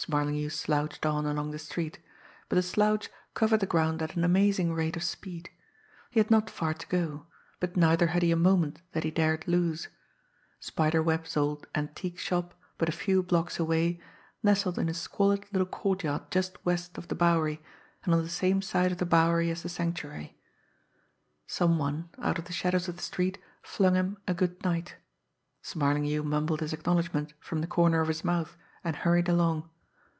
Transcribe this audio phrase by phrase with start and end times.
[0.00, 1.98] Smarlinghue slouched on along the street,
[2.48, 5.50] but the "slouch" covered the ground at an amazing rate of speed.
[6.10, 7.26] He had not far to go
[7.58, 9.88] but neither had he a moment that he dared lose.
[10.60, 14.00] Spider Webb's old antique shop, but a few blocks away,
[14.40, 17.60] nestled in a squalid little courtyard just west of the Bowery,
[18.04, 20.38] and on the same side of the Bowery as the Sanctuary.
[21.48, 24.94] Some one, out of the shadows of the street, flung him a good night.
[25.60, 29.68] Smarlinghue mumbled his acknowledgment from the corner of his mouth, and hurried along.